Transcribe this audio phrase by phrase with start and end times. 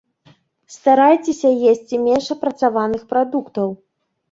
[0.75, 3.79] Старайцеся есці менш апрацаваных прадуктаў.